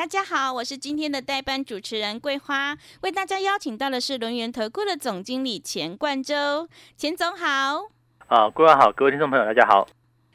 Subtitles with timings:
[0.00, 7.90] 大家好，我是今天的代班主持人桂花，为大家邀请到的是轮源投顾的总经理钱冠洲，钱总好。
[8.28, 9.86] 啊，桂花好，各位听众朋友大家好。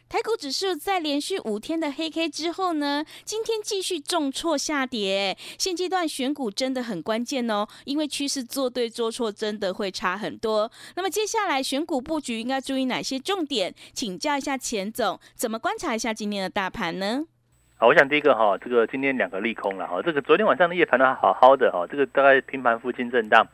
[0.07, 5.35] 台股指数在连续五天的黑 K 之后呢，今天继续重挫下跌。
[5.57, 10.71] 现阶段选股真的很关键哦，因为趋势做对做错真的会差很多。
[10.95, 13.73] 那么接下来选股布局应该注意哪些重点？
[13.95, 17.23] 请教一下钱总，怎么观察一下今天的大盘呢？
[17.77, 23.45] 好，我想第一个哈，这个今天两个利空了哈，这个昨天晚上的夜盘呢好好的哈，这个大概平盘附近震荡。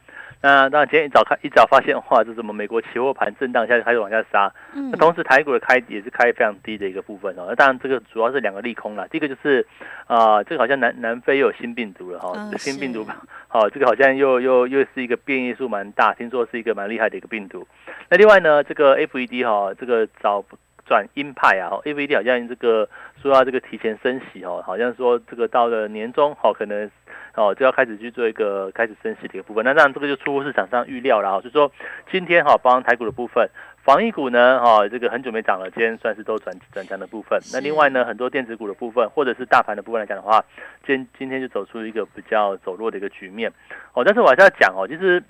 [0.43, 7.48] 那当然今天一早开一早发现哇，这什么美国期货盘震荡下开始往下杀，那同时台股的开也是开非常低的一个部分哦。
[7.49, 9.65] 那当然这个主要是两个利空了，第一个就是
[10.05, 13.03] 啊，这个好像南南非又有新病毒了哈，新病毒
[13.48, 17.67] 好，这个好像又又又是一个变异数蛮大，听说是一个蛮厉害的一个病毒。
[18.07, 20.45] 那另外呢，这个 FED 哈，这个早。
[20.85, 22.88] 转鹰派啊，A V D 好像这个
[23.21, 26.90] 说要这个提前升息哦，好像说这个到了年终哦，可能
[27.35, 29.63] 哦就要开始去做一个开始升息的一个部分。
[29.63, 31.71] 那当然这个就出乎市场上预料了，所以说
[32.12, 33.49] 今天哈，包含台股的部分，
[33.84, 37.40] 防疫股呢哈，这个很久没涨了，今天算是都转转强的部分。
[37.54, 40.43] 那另外呢，很多电子股的部分或者是大盘的部分来讲的话，
[40.85, 43.52] 今今天就走出一个比较走弱的一个局面
[43.93, 44.04] 哦。
[44.04, 45.24] 但是我还是要讲哦，其实。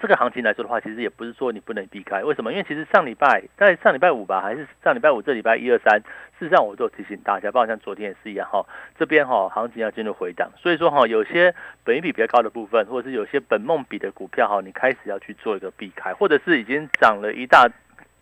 [0.00, 2.22] 这个行情来说的话，其实也不是说你不能避开。
[2.22, 2.52] 为什么？
[2.52, 6.00] 因为其实上礼拜在上礼拜五吧，还是上礼拜五这礼拜一二三，
[6.38, 8.66] 事实上我都有提醒大家，包括像昨天也是一样哈，
[8.98, 17.68] 这边哈行情要进入回档，所以说哈有些本益比比较高的部分，或者是有些本梦比的股票哈，你开始要去做一个避开，或者是已经涨了一大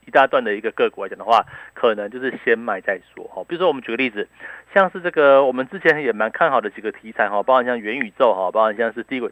[0.07, 3.43] 一大段的一个个股来讲的话，可能就是先卖再说哈。
[3.49, 4.29] 比如说我们举个例子，
[4.75, 9.31] 像是这个我们之前也蛮看好的几个题材哈，包括像元宇宙哈，包括像是低轨。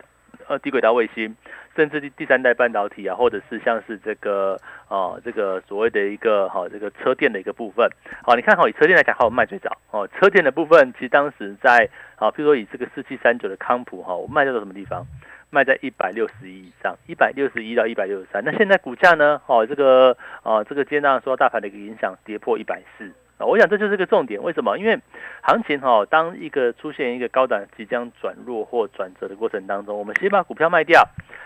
[0.48, 1.36] 呃，低轨道卫星，
[1.76, 7.88] 甚至第第三代半导体啊，或者是像是这个啊，这个所谓的一个好这个车电的一个部分，
[8.22, 10.08] 好，你看好以车电来讲，好卖最早哦。
[10.18, 15.06] 车电的部分，其实当时在啊，譬如说以这个四七三九的康普哈，我卖到什么地方？
[15.52, 18.40] 卖在一百六十一以上，一百六十一到一百六十三。
[18.44, 19.40] 那现在股价呢？
[19.46, 23.12] 哦，这个啊，这个今天当然受到大盘的一个影响，跌破一百四。
[23.46, 24.76] 我想这就是个重点，为什么？
[24.78, 24.98] 因为
[25.42, 31.02] 行情哈，当一个出现一个高档即将转弱或转折的过程当中，我们先把股票卖掉，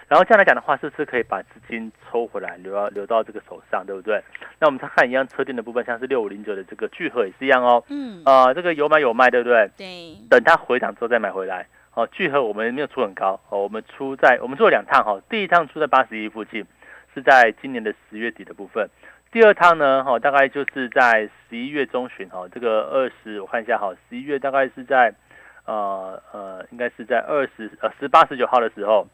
[0.08, 4.22] 然后这样来讲的话，是不是可以把资金抽回来，留到留到这个手上，对不对？
[4.58, 9.70] 那我们再看一样车店的部分，像是六五零九的这个聚合也是一样哦，嗯，啊，这个有买有卖，对不对？
[9.76, 11.66] 对，等它回档之后再买回来。
[11.94, 16.66] 哦，聚合我们没有出很高，哦，我们出在我们做了两趟哈，第一趟出在八十一附近，
[17.14, 18.90] 是在今年的十月底的部分。
[19.34, 25.12] 第二趟呢，哈，大概就是在十一月中旬，哈，这个二十，我看一下，哈，十一月大概是在，
[25.64, 29.04] 呃呃，应该是在二十呃十八十九号的时候，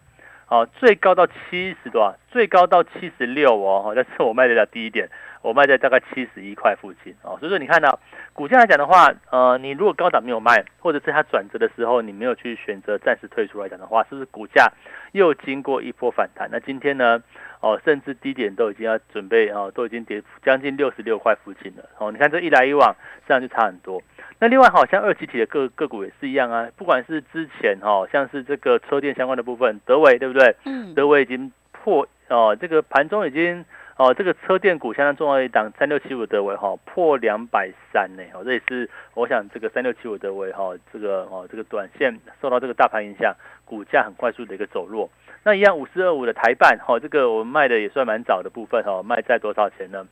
[0.50, 5.08] 哦，最高到七十多，最高到七十六哦，哈，但是我卖的比较低一点，
[5.42, 8.00] 我卖在大概七十一块附近，哦，所以说你看到
[8.32, 14.72] 股价来讲的话，呃，你如果高档没有卖，或者是它转折的时候，你没有去选择暂时退出来讲的话，是不是股价
[15.12, 16.48] 又经过一波反弹？
[16.50, 17.22] 那今天呢？
[17.60, 21.84] 哦，甚至低点都已经要准备哦，都已经跌将近六十六块附近了。
[21.98, 22.96] 哦，你看这一来一往，
[23.28, 24.02] 这样就差很多。
[24.40, 30.56] 那另外，好像二级体的个个股也是一样啊，不管是之前哈，像是这个车电相关的部分，德维对不对？
[30.64, 30.94] 嗯。
[30.94, 33.62] 德维已经破哦，这个盘中已经
[33.96, 38.22] 哦，这个车电股相当重要一档三六七五德维哈破两百三呢。
[38.32, 43.34] 哦，这也是我想这个三六七五德维哈，这个哦这个短线受到这个大盘影响，
[43.66, 45.10] 股价很快速的一个走弱。
[45.44, 50.06] 那一样五四二五的台办，哈，这个我们卖的也算蛮早的部分，哈，卖在多少钱呢？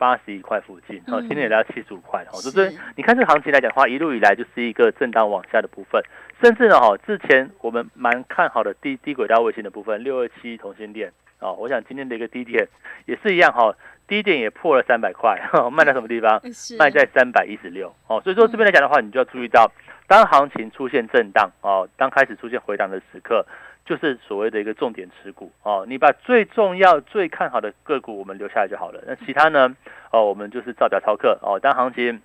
[0.00, 6.02] 八十一块附近，哦，今天也到七十五块，哦，就是你看这个行情来讲的话，一路以来就是一个震荡往下的部分，
[6.42, 12.66] 甚至呢，哈，之前我们蛮看好的低低轨道卫星的部分，六二七同心电，哦，我想今天的一个低点
[13.04, 13.76] 也是一样，哈，
[14.08, 15.38] 低点也破了三百块，
[15.70, 16.40] 卖在什么地方？
[16.78, 19.70] 卖在三百一十六，哦，所以说这边来讲的话，你就要注意到，
[20.08, 23.44] 当行情出现震荡，哦，当开始出现回档的时刻。
[23.84, 29.02] 就是所谓的一个重点持股哦，你把最重要、最看好的个股我们留下来就好了。
[29.06, 29.74] 那其他呢？
[30.12, 31.58] 哦，我们就是照表操课哦。
[31.58, 32.20] 当行情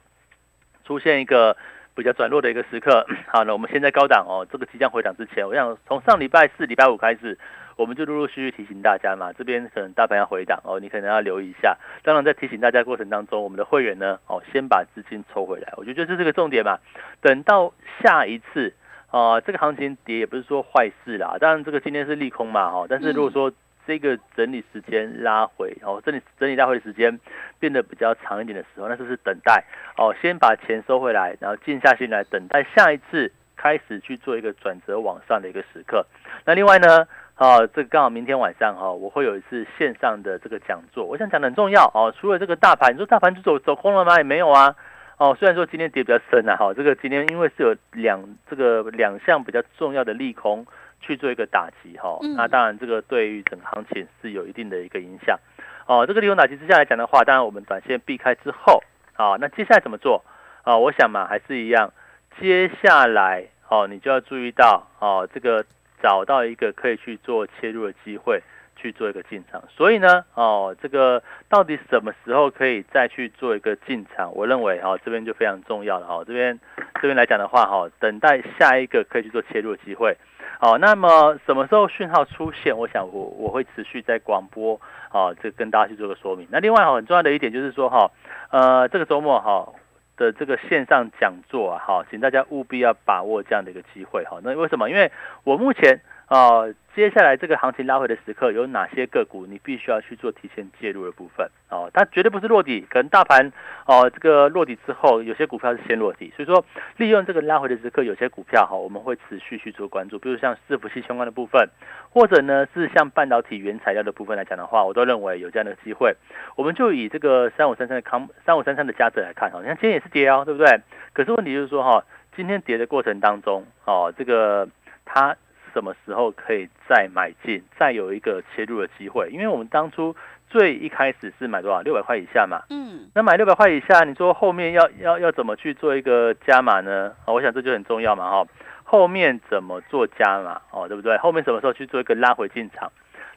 [0.85, 1.57] 出现一个
[1.95, 7.37] 比较转弱的一个时刻， 好了，我们现在高档哦，这个即将回档之前，我想从上礼拜四、礼拜五开始，
[7.75, 11.77] 我们就陆陆续续提醒大家嘛，这边可能大盘要回档哦，你可能要留意一下。
[12.03, 16.77] 当然，在提醒大家过程当中，我们的会员呢，哦，先把资金抽回来，我觉得这是个重点嘛。
[17.21, 18.73] 等到下一次。
[19.15, 23.49] 啊，这个行情跌也不是说坏事啦，当然这个今天是利空嘛，哈，但是如果说
[23.87, 27.17] 这个整理时间拉回，哦，整理整理拉回的时间
[27.57, 29.63] 变得比较长一点的时候，那就是等待，
[29.95, 36.05] 哦，先把钱收回来，然后静下心来等待下一次开始去做一个转折往上的一个时刻。
[36.43, 44.17] 那另外呢，啊，这个刚好明天晚上哈，我会有一次线上的这个讲座，我想讲的很重要哦，除了这个大盘，你说大盘就走走空了吗？
[44.17, 44.75] 也没有啊。
[45.17, 50.65] 哦，虽然说今天跌比较深啊，哈，这个今天因为是有两这个两项比较重要的利空
[50.99, 55.39] 去做一个打击哈，那当然这个对于整个行情是有一定的一个影响。
[55.87, 58.83] 哦，这个利空打击之下来讲的话，当然我们短线避开之后，
[59.13, 60.25] 啊，那接下来怎么做？
[60.63, 61.93] 啊，我想嘛还是一样，
[62.41, 65.63] 接下来哦，你就要注意到哦，这个
[66.03, 68.41] 找到一个可以去做切入的机会。
[68.75, 74.31] 去做一个进场，所以呢，哦，这个到底什么时候可以再去做一个进场？
[74.35, 76.23] 我认为哈，这边就非常重要了哈。
[76.25, 76.59] 这边
[76.95, 80.17] 这边来讲的话哈，等待下一个可以去做切入的机会。
[80.59, 82.77] 好，那么什么时候讯号出现？
[82.77, 84.79] 我想我我会持续在广播
[85.09, 86.47] 啊，这跟大家去做个说明。
[86.51, 88.11] 那另外哈，很重要的一点就是说哈，
[88.51, 89.73] 呃，这个周末哈
[90.17, 94.39] 的这个线上讲座啊，哈，请大家务必要把握这样的一个机会哈。
[94.43, 94.89] 那为什么？
[94.89, 95.11] 因为
[95.43, 96.01] 我目前。
[96.27, 101.47] 哦，接下来这个行情拉回的时刻有哪些个股你必须要去做提前介入的部分？
[101.69, 103.51] 哦，它绝对不是落底，可能大盘
[103.85, 106.65] 哦这个落底之后，有些股票是先落底，所以说
[106.97, 111.69] 利用这个拉回的时刻，有些股票哈我们会持续去做关注，比如像伺服器相关的部分，
[112.09, 116.15] 或者呢是像半导体原材料的部分来讲的话，我都认为有这样的机会。
[116.55, 120.79] 我们就以这个三五三三的康三五三三的价值来看哈，你看今天也是跌哦，对不对？
[121.13, 122.03] 可是问题就是说哈，
[122.35, 124.67] 今天跌的过程当中哦，这个
[125.05, 125.35] 它。
[125.75, 129.29] 什么时候可以再买进，再有一个切入的机会？
[129.29, 130.15] 因为我们当初
[130.49, 131.81] 最一开始是买多少？
[131.81, 132.61] 六百块以下嘛。
[132.69, 133.09] 嗯。
[133.13, 137.11] 那买六百块以下，你说后面要要要怎么去做一个加码呢？
[137.25, 138.47] 啊，我想这就很重要嘛，哈。
[138.85, 140.61] 后面怎么做加码？
[140.71, 141.17] 哦，对不对？
[141.17, 142.89] 后面什么时候去做一个拉回进场？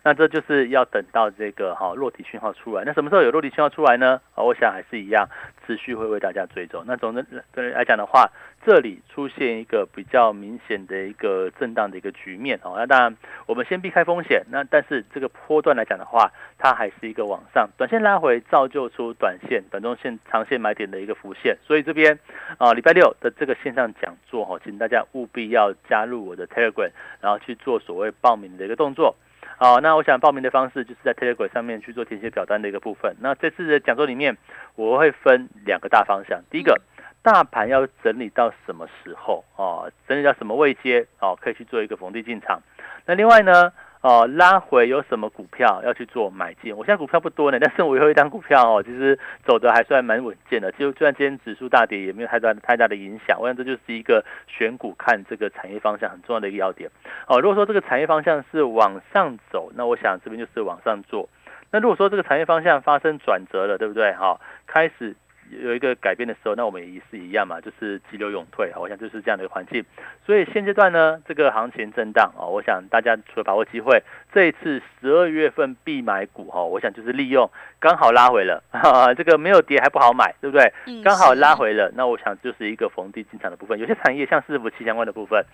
[0.09, 2.83] 那这就是要等到这个哈落地讯号出来。
[2.87, 4.19] 那什么时候有落地讯号出来呢？
[4.35, 5.29] 啊，我想还是一样，
[5.67, 6.83] 持续会为大家追踪。
[6.87, 7.23] 那总的
[7.53, 8.31] 来讲的话，
[8.65, 12.73] 这里出现一个比较明显的一个震荡的一个局面哦。
[12.79, 13.15] 那当然，
[13.45, 14.43] 我们先避开风险。
[14.51, 21.59] 那但是这个波段来讲的话，它还是一个往上，短线拉回造就出短线、短中线、长线买点的一个浮现。
[21.67, 22.19] 所以这边
[22.57, 29.15] 啊，礼拜六的这个线上讲座哈，请大家务必要加入我的 Telegram，然后去做所谓报名的一个动作。
[29.61, 33.17] 好，那我想报名的方式就是在 Telegram 上面去做填写表单的一个部分。
[33.21, 34.37] 那这次的讲座里面，
[34.77, 36.41] 我会分两个大方向。
[36.49, 36.81] 第一个，
[37.23, 39.91] 大盘要整理到什么时候啊？
[40.07, 42.63] 整理到什么位阶啊，可以去做一个逢低进场。
[43.05, 43.73] 那另外呢？
[44.01, 46.77] 哦，拉回有什么股票要去做买进？
[46.77, 50.71] 我现在股票不多呢， 但是我有一张股票哦，其实走的还算蛮稳健的。
[50.73, 53.41] 就就算今天指数大跌，也没有太大太大的影响。
[53.41, 56.89] 我想这就是一个选股看这个产业方向很重要的一个要点。
[57.27, 61.29] 哦，如果说这个产业方向是往上走，那我想这边就是往上做。
[61.71, 64.13] 那如果说这个产业方向发生转折了，对不对？
[64.13, 65.17] 哈，开始。
[65.51, 68.79] 有一个改变的时候，那我们也是一样嘛，就是急流勇退啊。
[68.79, 69.85] 我想就是这样的一个环境。
[70.25, 74.03] 所以现阶段呢，这个行情震荡啊，我想大家除了把握机会，
[74.33, 77.51] 这一次十二月份必买股哈，我想就是利用
[77.81, 78.63] 刚好拉回了，
[79.17, 80.73] 这个没有跌还不好买，对不对？
[81.03, 83.79] 刚好拉回了，那我想就是一个逢低进场的部分。
[83.79, 85.45] 有些产业像伺服器相关的部分，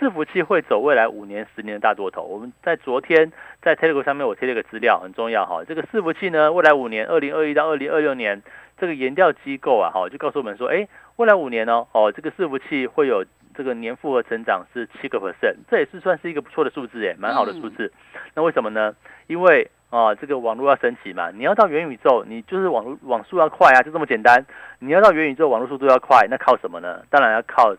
[0.00, 2.22] 伺服器会走未来五年、十年的大多头。
[2.22, 5.62] 我们在昨天在 Telegram 上面我贴了一个资料，很重要哈。
[5.66, 8.42] 这个伺服器呢，未来五年，二零二一到二零二六年。
[8.82, 13.24] 这个研调机构啊，哈，就告诉我们说，哎，未来五年呢，哦，这个伺服器会有
[13.54, 17.92] 这个年复合成长是七个 percent，这也是算是一个不错的数字，哎，蛮好的数字。
[18.34, 18.92] 那为什么呢？
[19.28, 24.44] 因为啊，这个网络要升级嘛，你要到元宇宙，你就是网络网速要快啊，就这么简单。
[24.80, 27.04] 你要到元宇宙，网络速度要快，那靠什么呢？
[27.08, 27.76] 当然要靠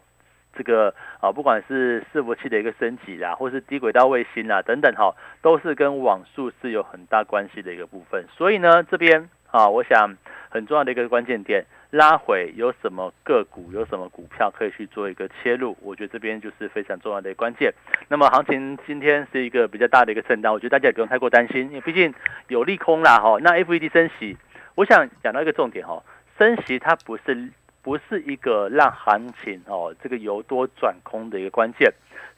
[0.56, 8.26] 这个啊，不管是伺服器的一个升级啦，或是低轨道卫星啦等等，哈，都是跟网速是有很大关系的一个部分。
[8.38, 9.30] 所以呢，这边。
[9.54, 10.18] 啊，我想
[10.50, 15.78] 很重要的一个关键点，拉回有什么个股，有什么股票可以去做一个切入？
[15.84, 17.72] 我觉得这边就是非常重要的一个关键。
[18.08, 22.12] 那么行情今天是一个比较大的一个震荡，我觉得大家也不用太过担心，因为毕竟
[22.48, 23.38] 有利空啦哈。
[23.42, 24.36] 那 FED 升息，
[24.74, 26.02] 我想讲到一个重点哈，
[26.40, 27.52] 升息它不是
[27.84, 31.94] 不是一个让行情哦这个由多转空的一个关键，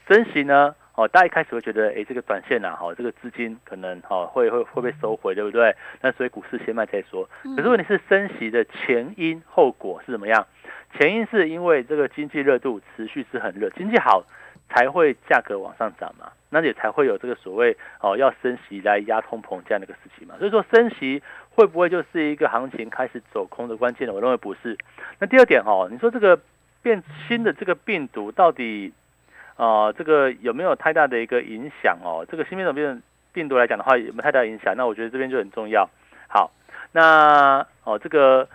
[0.10, 0.76] 升息呢？
[0.96, 5.76] 哦，大家一开始会觉得，哎，这个短线呐，哈，这个资金可能哈会会会被收回，对不对？
[6.00, 7.30] 那所以股市先卖再说。
[7.58, 10.48] 可是问题是升息的前因后果是怎么样？
[10.98, 14.24] 前因是因为这个经济热度持续是很热，经济好
[14.70, 20.36] 才会价格往上涨嘛，那也才会有这个所谓哦要升息来压通膨这样的一个事情嘛。
[20.40, 24.14] 所以说升息会不会就是一个行情开始走空的关键呢？
[24.14, 24.78] 我认为不是。
[25.20, 26.40] 那第二点哦，你说这个
[26.82, 28.94] 变新的这个病毒到底？
[29.58, 32.26] 哦，这个有没有太大的一个影响哦？
[32.30, 34.76] 这个新变种病病毒来讲的话，有没有太大影响？
[34.76, 35.90] 那我觉得这边就很重要。
[36.28, 36.52] 好，
[36.92, 38.48] 那哦，这个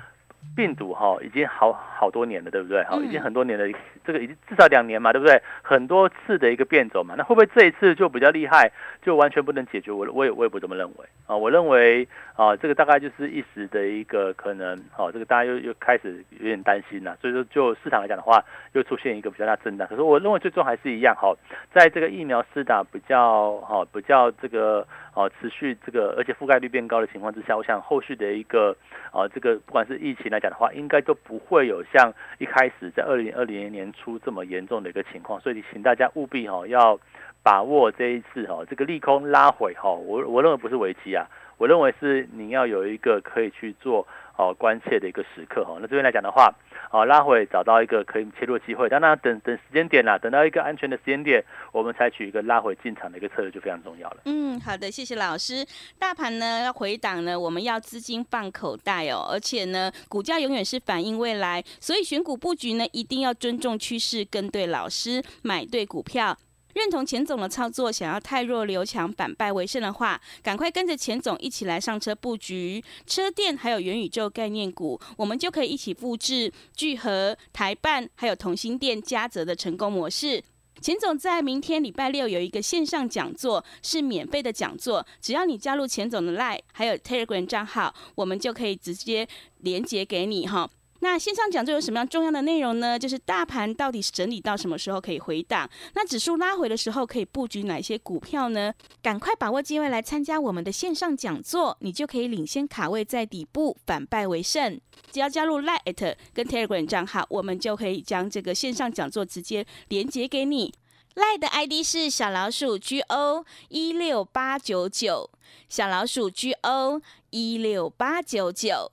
[0.56, 2.82] 病毒哈已经好好多年了，对不对？
[2.85, 5.40] 哈，嗯已经很多年了，这个已经至少两年嘛，对不对？
[5.62, 8.70] 很多次的一个变种嘛，那会不会这一次就比较厉害，
[9.02, 9.92] 就完全不能解决？
[9.92, 12.06] 我我也我也不这么认为啊，我认为
[12.37, 18.42] 啊，这个大概就是一时的一个可能，哦，这个大家又又开始有点担心了，所以说就市场来讲的话，
[18.73, 19.87] 又出现一个比较大震荡。
[19.88, 21.35] 可是我认为最终还是一样哈，
[21.73, 28.76] 在这个疫苗施打比较哈比较这个啊持续这个而且覆盖率变高的情况之下，我想后续的一个
[29.12, 36.99] 啊这个不管是疫情来讲的话，应该都不会有像一开始在二零二零年初这么严重的一个情况，所以请大家务必哈要
[37.43, 41.26] 把握这一次哈这个利空拉回哈，我我认为不是危机啊，
[41.59, 44.07] 我认为是你要有一个可以去做
[44.37, 45.77] 哦关切的一个时刻哈。
[45.81, 46.53] 那这边来讲的话，
[46.91, 54.19] 哦拉回找到一个可以切入的机会，当然等等时间点啦，等到一个安全的时间点，我们采取一个拉回进场的一个策略就非常重要了。
[54.25, 55.67] 嗯，好的，谢谢老师。
[55.99, 66.37] 大盘呢要回档呢，我们要资金放口袋哦，而且呢，股价永远是反映未来，所以选股布局呢，一定要尊重趋势，跟对老师，买对股票。
[66.75, 80.43] 认同钱总的操作，想要太弱留强、反败为胜的话，赶快跟着钱总一起来上车布局车电，还有元宇宙概念股，我们就可以一起复制聚合、台办还有同心店、嘉泽的成功模式。
[80.81, 90.71] 钱总在明天礼拜六有一个线上讲座，是免费的讲座，只要你加入钱总的 Line 还有 Telegram 账号，我们就可以直接连接给你哈。
[91.00, 92.99] 那线上讲座有什么样重要的内容呢？
[92.99, 95.69] 就是大盘到底是整理到什么时候可以回档？
[95.95, 98.73] 那指数拉回的时候可以布局哪些股票呢？
[99.02, 104.80] 赶快把握机会来参加我们的线上讲座，你就可以领先卡位在底部，反败为胜。
[105.11, 110.73] 只要加入 Lite 跟 Telegram 账号，我们就可以将这个线上讲座直接连接给你。
[111.14, 115.30] 赖的 ID 是小老鼠 G O 一六八九九，
[115.69, 118.92] 小老鼠 G O 一六八九九。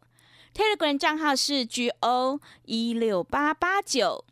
[0.57, 4.25] Telegram 账号是 G O 一六八八九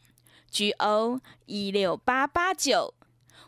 [0.50, 2.96] ，G O 一六八八九。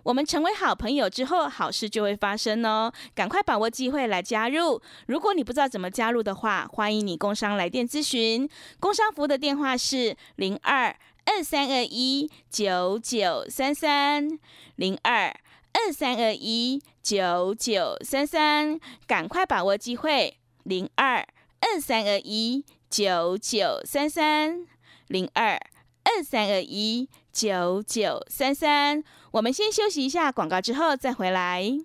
[0.04, 2.94] 我们成为好朋友之后，好事就会发生哦！
[3.16, 4.80] 赶快把握机会来加入。
[5.08, 8.48] 如果你不知道怎么加入的话，欢迎你工商来电咨询。
[8.80, 14.38] 工商服务的电话是零二二三二一九九三三
[14.76, 15.36] 零二
[15.74, 21.28] 二三二一九九三三，赶快把握机会，零二
[21.74, 24.66] 二三二一九九三三
[25.08, 25.60] 零二
[26.04, 29.04] 二三二一九九三三。
[29.32, 31.78] 我们先休息一下广告，之后再回来。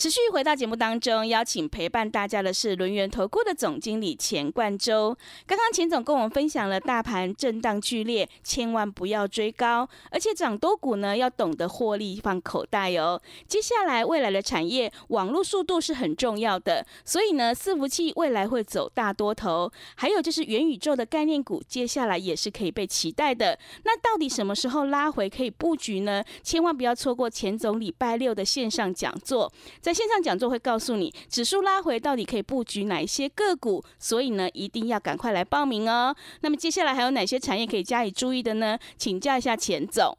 [0.00, 5.14] 持续回到节目当中，邀请陪伴大家的是轮源投顾的总经理钱冠洲。
[5.46, 13.20] 刚刚钱总跟我们分享了大盘震荡剧烈，千万不要追高，而且涨多股呢要懂得获利放口袋哦。
[13.46, 23.58] 接下来未来的产业网络速度是很重要的，所以呢伺服器未来会走大多头，还有就是元宇宙的概念股，接下来也是可以被期待的。
[23.84, 26.24] 那到底什么时候拉回可以布局呢？
[26.42, 29.52] 千万不要错过钱总礼拜六的线上讲座。
[29.82, 36.14] 在在线上讲座会告诉你指数拉回到底可以布局哪一些个股，所以呢一定要赶快来报名哦。
[36.42, 38.78] 那么接下来还有哪些产业可以加以注意的呢？
[38.96, 40.16] 请教一下钱总。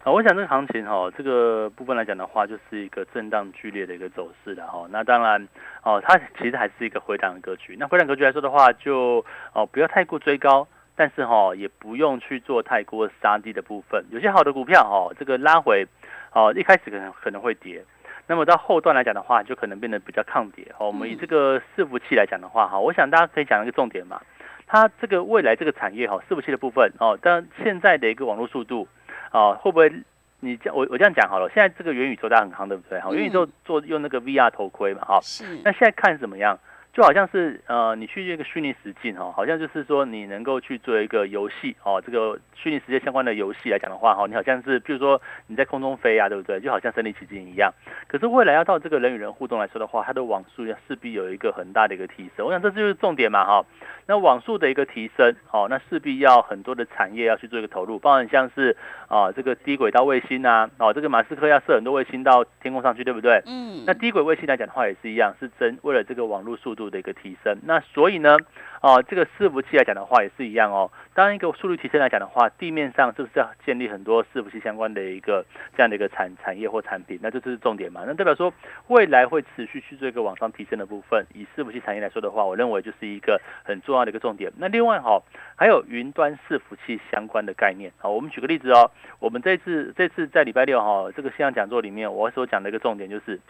[0.00, 4.88] 好，我想这个行情哈，这个部分来讲的话，就是一个震荡剧烈的一个走势的哈。
[4.90, 5.46] 那当然
[5.84, 7.76] 哦，它其实还是一个回档的格局。
[7.78, 14.04] 那回档格局来说的话，就哦不要太过追高，但是哈也不用去做太过杀低的部分。
[14.10, 15.86] 有些好的股票哈，这个拉回
[16.32, 17.84] 哦一开始可能可能会跌。
[18.28, 20.66] 那么到后段来讲的话，就可能变得比较抗跌。
[20.78, 24.20] 哦，我们以这个伺服器来讲的话，哈，我想大家可以讲一个重点嘛。
[24.66, 28.88] 它这个未来这个产业哈，伺服器的部分哦，但现在的一个网络速度
[29.30, 29.92] 啊，会不会
[30.40, 31.48] 你这我我这样讲好了？
[31.54, 32.98] 现在这个元宇宙大家很夯，对不对？
[33.00, 35.20] 好，元宇宙做用那个 VR 头盔嘛，哈。
[35.22, 35.44] 是。
[35.64, 36.58] 那现在看怎么样？
[36.96, 46.58] 就好像是呃，你去这个虚拟实境哈，好像就是说你能够去做一个游戏哦，这个虚拟世界相关的游戏来讲的话哈，你好像是比如说你在空中飞啊，对不对？
[46.58, 47.70] 就好像身临其境一样。
[48.08, 52.46] 可是未来要到这个人与人互动来说的话，它的网速要势必有一个很大的一个提升。
[52.46, 53.66] 我想这就是重点嘛哈。
[54.06, 58.74] 那网速的一个提升哦，那势必要很多的产业要去做一个投入，包含像是
[59.08, 63.42] 啊这个低轨道卫星啊，哦这个马斯克要设很多卫星到天空上去，对不对？
[63.44, 63.84] 嗯。
[63.86, 67.58] 那低轨卫星来讲的话也是一样，是真为了这个网络速度的一个提升。
[67.64, 68.36] 那所以呢，
[68.80, 70.90] 哦这个伺服器来讲的话也是一样哦。
[71.14, 75.44] 当一个速率提升来讲的话，地面上是不是要建立很多伺服器相关的一个
[75.76, 77.18] 这样的一个产产业或产品？
[77.22, 78.02] 那这就是重点嘛。
[78.06, 78.52] 那代表说
[78.88, 81.26] 未来会持续去做一个往上提升的部分。
[81.34, 84.52] 以伺服器产业来说的话，我认为就是一个很重要的一个重点。
[84.58, 85.22] 那另外哈，
[85.56, 87.90] 还有云端伺服器相关的概念。
[87.98, 88.90] 好，我们举个例子哦。
[89.18, 93.40] 我们这次这次在礼拜六哈这个线上讲座里面，我所讲的一个重点就是，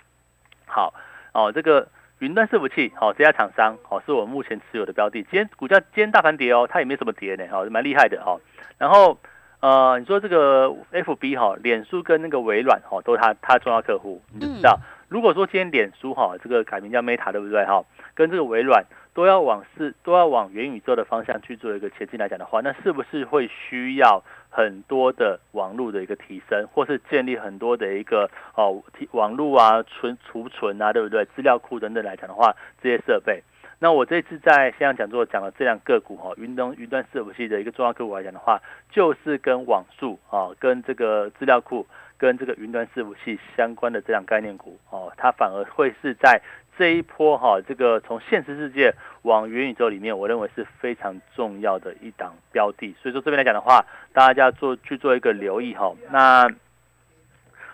[0.67, 0.95] 好
[1.35, 1.89] 哦，这个
[2.21, 5.23] 云端伺服器，好，这家厂商，好，是我目前持有的标的。
[5.25, 8.39] 今天股价今天大盘跌哦，它也没什么跌呢，好，蛮厉害的哈。
[8.79, 9.19] 然后，
[9.61, 14.81] 呃，你说这个 FB 哈，脸书跟那个微软哈，都是它它重要客户，你就知道。
[15.09, 17.85] 如果说今天脸书哈，这个改名叫 Meta 对不对哈？
[18.15, 18.85] 跟这个微软
[19.15, 28.83] 都要往是都要往元宇宙的方向去做一个前进来讲的话，那是不是会需要很多的网络的一个提升，或是建立很多的一个哦
[29.13, 31.25] 网络啊存储存啊，对不对？
[31.37, 33.43] 资料库等等来讲的话，这些设备。
[33.79, 38.59] 那我这次在线上讲座讲了这两个股哈，云端云端伺服器的一个重要客户来讲的话，
[38.91, 41.87] 就是跟网速啊，跟这个资料库，
[42.19, 46.41] 跟这个云端伺服器相关的这两概念股哦，它反而会是在。
[46.79, 52.95] 这一波哈，这个从现实世界往元宇宙里面，我认为是非常重要的一档标的。
[53.01, 53.83] 所以说这边来讲的话，
[54.13, 55.95] 大家做去做一个留意哈。
[56.11, 56.47] 那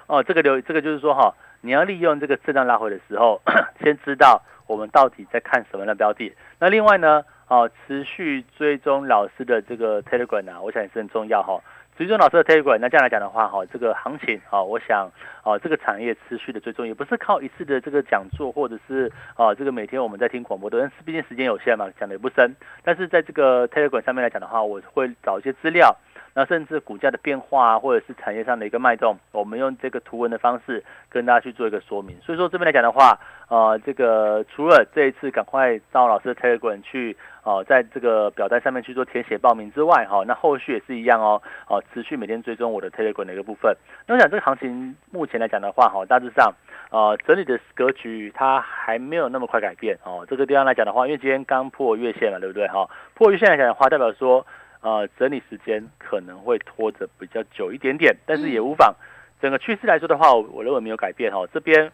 [0.06, 3.42] 哦，这个留意这个就是说哈，你要利用这个震荡拉回的时候，
[3.82, 6.32] 先知道我们到底在看什么样的标的。
[6.60, 11.60] 那另外呢，哦，持续追踪老师的这个 Telegram 啊，我想也是很重要哈。
[12.02, 15.08] 追踪老师的 Telegram，那这样来讲的话，哈，这个行情，哈，我想，
[15.44, 22.56] 啊，这个产业持续的追踪，也不是靠一次的这个讲座，或者是啊，这个每天我们在听广播的，但是毕竟时间有限嘛，讲的也不深。
[22.82, 25.96] 但是在这个 Telegram 上面来讲的话，我会找一些资料。
[26.34, 32.16] 那甚至股价的变化啊，或者是产业上的一个脉动，我们用这个图文的方式跟大家去做一个说明。
[32.22, 33.18] 所以说这边来讲的话，
[33.52, 43.76] 呃，这个除了这一次赶快到老师的 Telegram 去，哦，在这个表单上面去做填写报名之外，哈，那后续也是一样哦，哦，持续每天追踪我的 Telegram 的一个部分。
[44.06, 46.50] 那我想这个行情目前来讲的话，哈，大致上，
[46.90, 50.26] 呃，整理的格局它还没有那么快改变哦。
[50.30, 52.66] 这个地方来讲的话，因为今天刚破月线嘛，对不对？
[52.68, 54.46] 哈，破月线来讲的话，代表说。
[54.84, 58.92] 呃，整理时间可能会拖着比较久一点点，但是也无妨。
[59.40, 61.46] 整个趋势来说的话，我认为没有改变哈。
[61.54, 61.92] 这边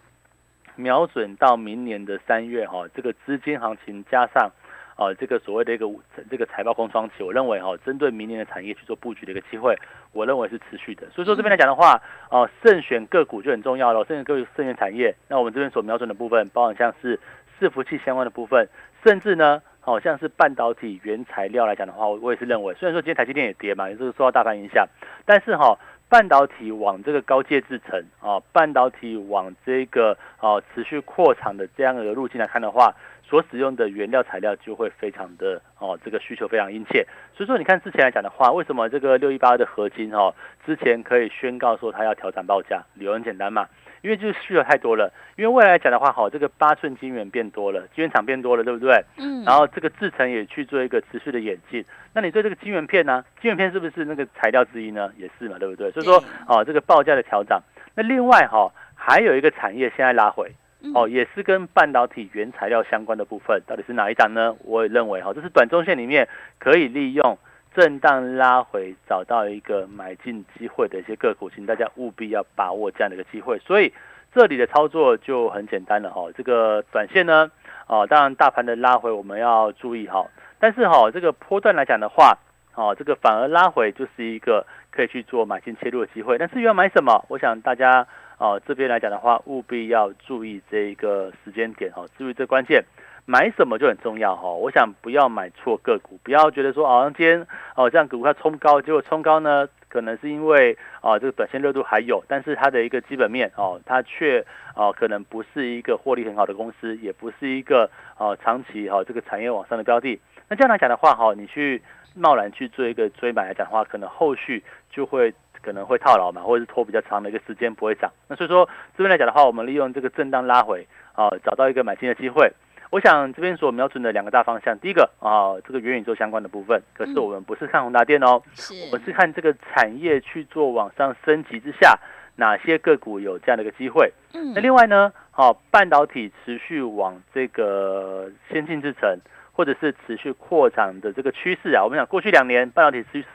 [0.79, 4.49] 瞄准到明年的三月哈，这个资金行情加上
[4.95, 5.87] 啊这个所谓的一个
[6.31, 9.77] 这个财报空窗期，我认为哈，针对明年的产业去做布局的一个机会，
[10.13, 11.11] 我认为是持续的。
[11.11, 15.15] 所以说这边来讲的话，哦，慎选个股就很重要了，慎选个慎选产业。
[15.27, 17.19] 那我们这边所瞄准的部分，包含像是
[17.61, 18.69] 伺服器相关的部分，
[19.05, 19.61] 甚至呢。
[19.81, 24.87] 好像是半导体原材料来讲的话，我我也是认为，虽然说今天台积电也跌嘛，也是受到大盘影响，
[25.25, 25.79] 但是哈，
[26.09, 37.07] 半导体往这个高阶制程啊，半导体往这个啊持续扩产的这样的路径来看的话，所使用的原料材料就会非常的哦，这个需求非常殷切。
[37.37, 43.69] 所以说，你看之前来讲的话，为什么这个六一八的合金哈，之前可以宣告说它要调整报价，理由很简单嘛。
[44.03, 49.05] 因为就是需求太多了，因为未来来讲的话，好，这个八寸晶圆变多了，晶圆厂变多了，对不对？
[49.17, 49.43] 嗯。
[49.45, 53.25] 然后这个制程也去做一个持续的演进，那你对这个晶圆片呢？
[53.41, 55.11] 晶圆片是不是那个材料之一呢？
[55.17, 55.91] 也是嘛，对不对？
[55.91, 57.61] 所以说，哦，这个报价的调整。
[57.95, 60.53] 那另外哈，还有一个产业现在拉回，
[60.95, 64.55] 哦，也是跟半导体原材料相关的部分，到底是哪一档呢？
[64.65, 67.39] 我也认为哈，这是短中线里面可以利用。
[67.79, 73.57] 震荡拉回，找到一个买进机会的一些个股，请大家务必要把握这样的一个机会。
[73.61, 73.93] 所以
[74.35, 76.29] 这里的操作就很简单了哈。
[76.37, 77.49] 这个短线呢，
[77.87, 80.27] 哦，当然大盘的拉回我们要注意哈。
[80.59, 82.37] 但是哈，这个波段来讲的话，
[82.75, 86.37] 哦，这个反而拉回就是一个可以去做买进切入的机会。
[86.37, 88.05] 但是要买什么，我想大家
[88.39, 92.85] 哦这边来讲的话，务必要注意这一个时间点哈，注意这关键。
[93.31, 104.43] 买什么就很重要哈，我想不要买错个股，不要觉得说好像今天哦这样股票冲高，结果冲高呢，可能是因为啊这个短线热度还有，但是它的一个基本面哦，它却
[104.75, 110.19] 哦可能不是一个获利很好的公司，也不是一个哦长期哈这个产业往上的标的。
[110.49, 111.83] 那这样来讲的话哈，你去
[112.15, 118.11] 贸然去做一个追买来讲的话，可能后续就会可能会套牢嘛，或者是拖比较长的一个时间不会涨。
[118.27, 122.51] 那所以说这边来讲的话，我们利用这个震荡拉回啊，找到一个买进的机会。
[122.91, 128.41] 我想这边所瞄准的两个大方向，第一个啊，这个元宇宙相关的部分，可是我们不是看宏达电哦，
[128.87, 131.99] 我们是看这个产业去做往上升级之下，
[132.37, 134.11] 哪些个股有这样的一个机会。
[134.33, 139.19] 嗯，那另外呢，好，半导体持续往这个先进制程，
[139.53, 143.27] 或者是持续扩展的这个趋势啊，我们想过去两年半导体持续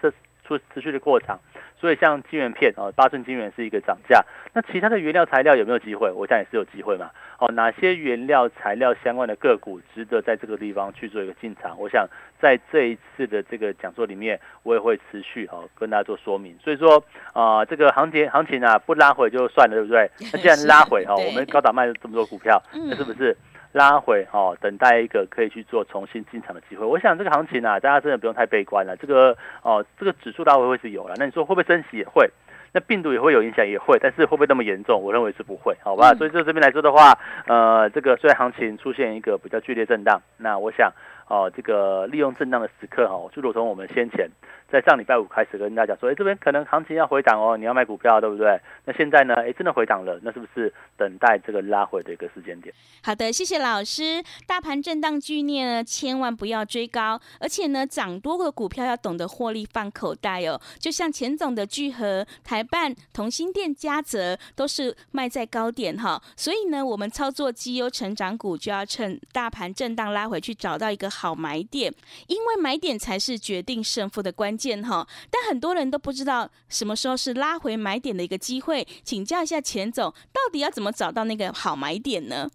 [0.44, 1.40] 出持续的扩产。
[1.80, 4.24] 所以像晶圆片啊，八寸晶圆是一个涨价。
[4.54, 6.10] 那其他的原料材料有没有机会？
[6.12, 7.10] 我想也是有机会嘛。
[7.44, 11.78] 哦，哪些原料材料相关的个股值得在这个地方去做一个进场？
[11.78, 12.08] 我想
[12.40, 16.58] 在这一次的这个讲座里面，我也会持续哦跟大家做说明。
[16.64, 17.04] 所以说
[17.34, 20.10] 啊，这个行情行情啊不拉回就算了，对不对？
[20.32, 23.36] 那既然 拉回哈，我们高档卖了这么多股票，那是不是？
[23.74, 26.86] 拉回哦，等待一个可以去做重新进场的机会。
[26.86, 28.96] 我想这个行情啊，大家真的不用太悲观了。
[28.96, 31.16] 这个哦，这个指数拉回会是有了。
[31.18, 31.98] 那你说会不会升息？
[31.98, 32.30] 也会。
[32.74, 35.02] 那病毒也会有影响，也会，但是会不会那么严重？
[35.02, 36.14] 我认为是不会，好吧？
[36.16, 40.92] 所以就这边来说的话，呃，这个虽然行情出现一个比较剧烈震荡，那我想。
[41.30, 44.30] 哦，这个利用震荡的时刻哈，就如同我们先前
[44.74, 48.60] 在上礼拜五开始跟大家说，哎，这边可能行情要回档哦，你要买股票，对不对？
[48.86, 52.74] 那现在呢，哎，真的回档了，那是不是等待这个拉回的一个时间点？
[53.04, 54.24] 好的，谢谢老师。
[54.48, 60.60] 大盘震荡剧烈呢，千万不要追高，而且呢，涨多的股票要懂得获利放口袋哦。
[60.80, 71.04] 就像钱总的聚合、台办、同心店、嘉泽都是卖在高点哈，所以呢，我们操作绩优成长股就要趁大盘震荡拉回去，找到一个。
[71.14, 71.94] 好买点，
[72.26, 75.06] 因为买点才是决定胜负的关键哈。
[75.32, 82.50] 但很多人都不知道什么时候是拉回买点的一个机会，请教一下钱总，到底要怎么找到那个好买点呢？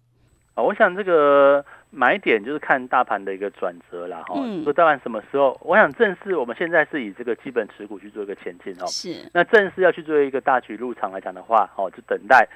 [0.55, 4.35] 啊，我想这个买点就是看大盘的一个转折啦哈。
[4.37, 4.63] 嗯。
[4.63, 5.57] 说大盘什么时候？
[5.63, 8.87] 我想正式我们现在是以这个基本持股去做一个前进哦。
[8.87, 9.29] 是。
[9.33, 12.47] 那正式要去做一个大举入场来讲的话，哦，就等待。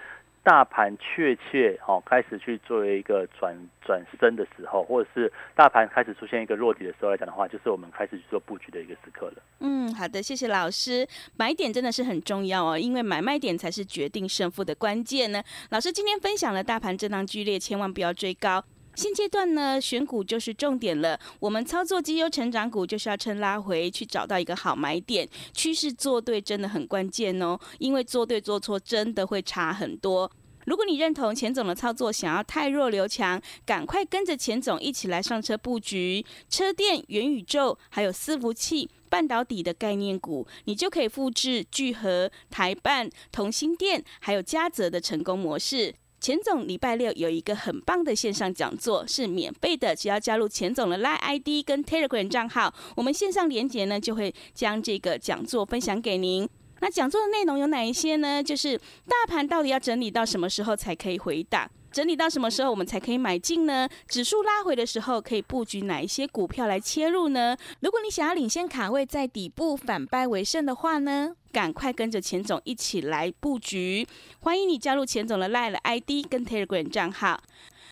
[0.44, 9.42] 大盘确切哦开始去作为一个转转身的时候，或者是大盘开始出现一个落底的时候来讲的话，就是我们开始去做布局的一个时刻了。
[9.62, 11.08] 嗯，好的，谢谢老师。
[11.38, 15.42] 买点真的是很重要哦，因为买卖点才是决定胜负的关键呢。
[15.70, 18.64] 老师今天分享了大盘震荡剧烈，千万不要追高。
[18.96, 21.20] 现阶段呢，选股就是重点了。
[21.40, 25.28] 我们操作绩优成长股，就是要趁拉回去找到一个好买点。
[25.52, 30.32] 趋势做对真的很关键哦，因为做对做错真的会差很多。
[30.66, 45.96] 如果你认同钱总的操作，想要太弱留强，赶快跟着钱总一起来上车布局车电、元宇宙，还有伺服器、半导体的概念股，你就可以复制聚合、台办、同心电还有嘉泽的成功模式。
[46.24, 56.48] 钱总礼拜六有一个很棒的线上讲座，是免费的，只要加入钱总的 Line ID 跟 Telegram 账号，我们线上连接呢就会将这个讲座分享给您。
[56.80, 58.42] 那讲座的内容有哪一些呢？
[58.42, 61.70] 就是大盘到底要整理到什么时候才可以回档？
[61.92, 63.90] 整理到什么时候我们才可以买进呢？
[64.08, 67.58] 指数拉回的时候可以布局哪一些股票来切入呢？
[67.82, 74.08] 如果你想要领先卡位，在底部反败为胜的话呢，赶快跟着钱总一起来布局。
[74.40, 77.40] 欢迎你加入钱总的 Line ID 跟 Telegram 账号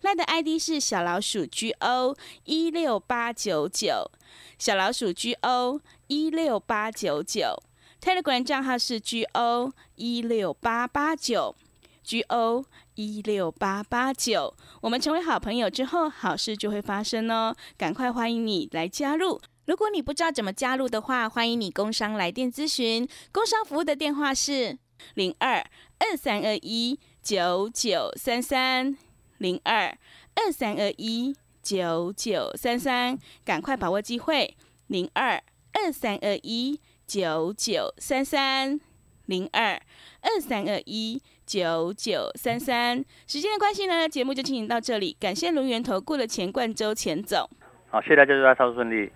[0.02, 4.10] ，Line 的 ID 是小老鼠 GO 一六八九九，
[4.58, 7.62] 小老鼠 GO 一六八九九。
[8.02, 11.56] Telegram 账号是 GO 一六八八九
[12.04, 14.56] ，GO 一六八八九。
[14.82, 17.56] 我们成为好朋友之后，好事就会发生哦！
[17.78, 19.39] 赶快欢迎你来加入。
[19.65, 23.08] 如果你不知道怎么加入的话，欢迎你工商来电咨询。
[23.32, 24.78] 工商服务的电话是
[25.15, 25.63] 零二
[26.00, 28.97] 二三二一九九三三
[29.38, 29.97] 零二
[30.36, 33.17] 二三二一九九三三。
[33.43, 34.56] 赶快把握机会，
[34.88, 35.41] 零二
[35.74, 36.80] 二三二一。
[37.08, 38.80] 九九三三
[39.26, 39.74] 零二
[40.21, 45.17] 二三二一九九三三，时间的关系呢，节目就进行到这里。
[45.19, 47.50] 感谢龙源投顾的钱冠洲钱总。
[47.89, 49.12] 好，谢谢大家，祝大家操作顺利。